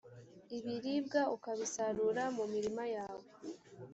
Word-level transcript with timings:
ibiribwa 0.57 1.21
ukabisarura 1.35 2.23
mu 2.35 2.43
mirima 2.53 2.83
yawe. 2.95 3.25